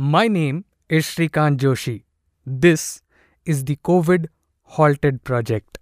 [0.00, 2.04] My name is Shrikant Joshi.
[2.46, 3.02] This
[3.44, 4.26] is the COVID
[4.62, 5.78] Halted Project.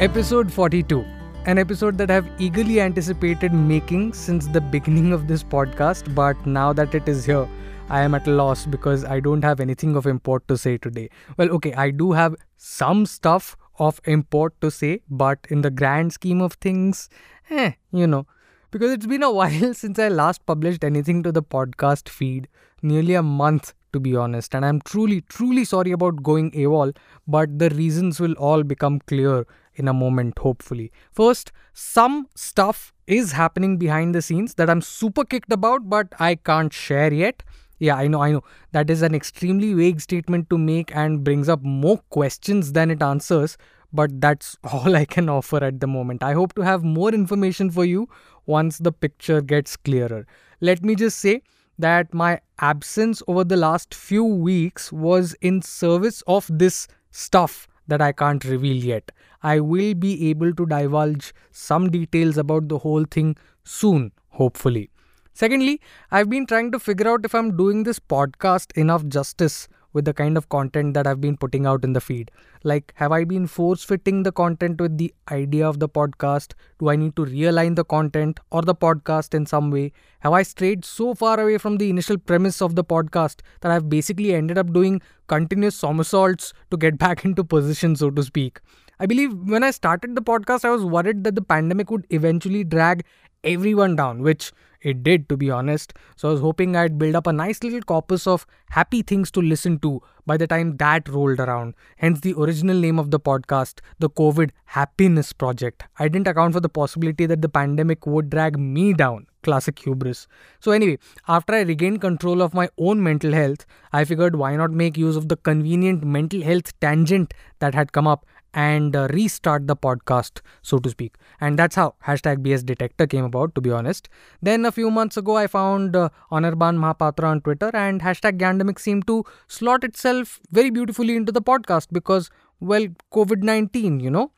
[0.00, 1.04] Episode 42,
[1.46, 6.72] an episode that I've eagerly anticipated making since the beginning of this podcast, but now
[6.72, 7.48] that it is here,
[7.88, 11.08] I am at a loss because I don't have anything of import to say today.
[11.36, 16.12] Well, okay, I do have some stuff of import to say, but in the grand
[16.12, 17.08] scheme of things,
[17.50, 18.26] eh, you know,
[18.70, 22.48] because it's been a while since I last published anything to the podcast feed,
[22.82, 26.94] nearly a month to be honest, and I'm truly, truly sorry about going AWOL,
[27.26, 30.92] but the reasons will all become clear in a moment, hopefully.
[31.12, 36.34] First, some stuff is happening behind the scenes that I'm super kicked about, but I
[36.34, 37.42] can't share yet.
[37.78, 38.42] Yeah, I know, I know.
[38.72, 43.02] That is an extremely vague statement to make and brings up more questions than it
[43.02, 43.56] answers,
[43.92, 46.22] but that's all I can offer at the moment.
[46.22, 48.08] I hope to have more information for you
[48.46, 50.26] once the picture gets clearer.
[50.60, 51.42] Let me just say
[51.78, 58.00] that my absence over the last few weeks was in service of this stuff that
[58.00, 59.12] I can't reveal yet.
[59.42, 64.90] I will be able to divulge some details about the whole thing soon, hopefully.
[65.36, 70.06] Secondly, I've been trying to figure out if I'm doing this podcast enough justice with
[70.06, 72.30] the kind of content that I've been putting out in the feed.
[72.64, 76.54] Like, have I been force fitting the content with the idea of the podcast?
[76.78, 79.92] Do I need to realign the content or the podcast in some way?
[80.20, 83.90] Have I strayed so far away from the initial premise of the podcast that I've
[83.90, 88.60] basically ended up doing continuous somersaults to get back into position, so to speak?
[88.98, 92.64] I believe when I started the podcast, I was worried that the pandemic would eventually
[92.64, 93.04] drag
[93.44, 94.50] everyone down, which
[94.86, 95.94] it did, to be honest.
[96.14, 99.40] So I was hoping I'd build up a nice little corpus of happy things to
[99.40, 101.74] listen to by the time that rolled around.
[101.96, 105.82] Hence the original name of the podcast, the COVID Happiness Project.
[105.98, 109.26] I didn't account for the possibility that the pandemic would drag me down.
[109.42, 110.26] Classic hubris.
[110.60, 110.98] So, anyway,
[111.28, 115.16] after I regained control of my own mental health, I figured why not make use
[115.16, 118.26] of the convenient mental health tangent that had come up
[118.56, 121.14] and uh, restart the podcast, so to speak.
[121.40, 124.08] And that's how hashtag BS Detector came about, to be honest.
[124.40, 128.80] Then a few months ago, I found uh, Anirban Mahapatra on Twitter, and hashtag Gandemic
[128.80, 134.32] seemed to slot itself very beautifully into the podcast because, well, COVID 19, you know.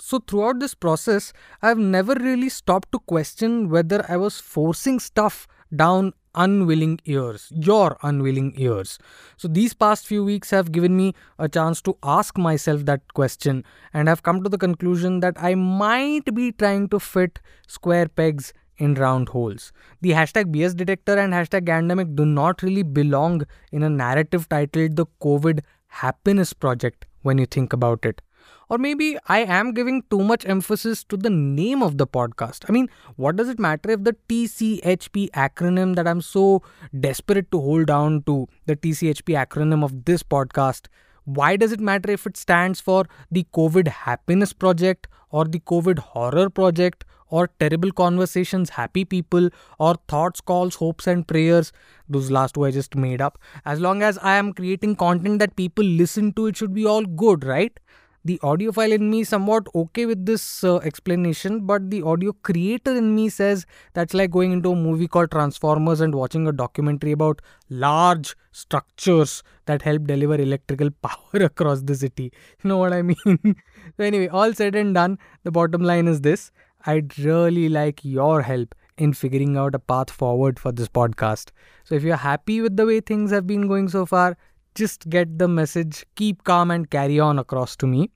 [0.00, 5.48] So, throughout this process, I've never really stopped to question whether I was forcing stuff
[5.74, 8.98] down unwilling ears, your unwilling ears.
[9.36, 13.64] So, these past few weeks have given me a chance to ask myself that question,
[13.92, 18.52] and I've come to the conclusion that I might be trying to fit square pegs
[18.78, 19.72] in round holes.
[20.00, 23.42] The hashtag BS detector and hashtag Gandemic do not really belong
[23.72, 28.20] in a narrative titled The COVID Happiness Project when you think about it.
[28.68, 32.64] Or maybe I am giving too much emphasis to the name of the podcast.
[32.68, 36.62] I mean, what does it matter if the TCHP acronym that I'm so
[36.98, 40.86] desperate to hold down to, the TCHP acronym of this podcast,
[41.24, 45.98] why does it matter if it stands for the COVID Happiness Project or the COVID
[45.98, 49.48] Horror Project or Terrible Conversations Happy People
[49.78, 51.72] or Thoughts, Calls, Hopes and Prayers?
[52.08, 53.38] Those last two I just made up.
[53.64, 57.04] As long as I am creating content that people listen to, it should be all
[57.04, 57.78] good, right?
[58.24, 63.14] The audiophile in me somewhat okay with this uh, explanation but the audio creator in
[63.14, 67.42] me says that's like going into a movie called transformers and watching a documentary about
[67.68, 72.32] large structures that help deliver electrical power across the city.
[72.62, 73.16] You know what i mean?
[73.96, 76.50] So anyway all said and done the bottom line is this.
[76.86, 81.50] I'd really like your help in figuring out a path forward for this podcast.
[81.84, 84.36] So if you're happy with the way things have been going so far
[84.74, 88.10] just get the message, keep calm, and carry on across to me.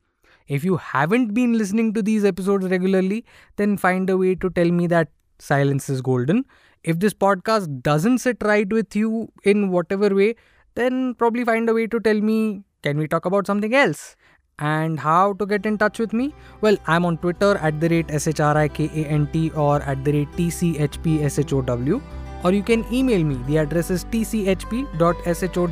[0.46, 3.24] If you haven't been listening to these episodes regularly,
[3.56, 5.08] then find a way to tell me that
[5.38, 6.44] silence is golden.
[6.84, 10.36] If this podcast doesn't sit right with you in whatever way,
[10.74, 14.16] then probably find a way to tell me, can we talk about something else?
[14.58, 16.34] And how to get in touch with me?
[16.60, 22.00] Well, I'm on Twitter at the rate SHRIKANT or at the rate TCHPSHOW
[22.44, 23.36] or you can email me.
[23.46, 25.64] The address is tchp.show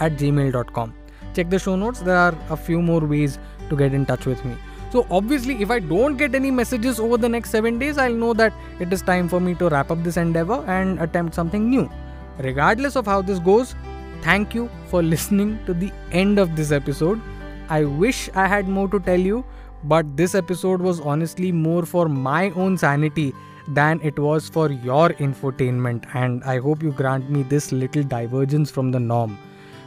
[0.00, 0.94] at gmail.com.
[1.34, 3.38] Check the show notes, there are a few more ways
[3.68, 4.56] to get in touch with me.
[4.92, 8.32] So, obviously, if I don't get any messages over the next seven days, I'll know
[8.34, 11.90] that it is time for me to wrap up this endeavor and attempt something new.
[12.38, 13.74] Regardless of how this goes,
[14.22, 17.20] thank you for listening to the end of this episode.
[17.68, 19.44] I wish I had more to tell you,
[19.82, 23.34] but this episode was honestly more for my own sanity
[23.68, 28.70] than it was for your infotainment, and I hope you grant me this little divergence
[28.70, 29.38] from the norm.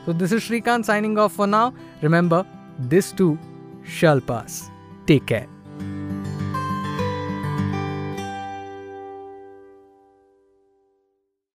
[0.05, 1.73] So, this is Shrikant signing off for now.
[2.01, 2.45] Remember,
[2.79, 3.37] this too
[3.83, 4.69] shall pass.
[5.05, 5.56] Take care.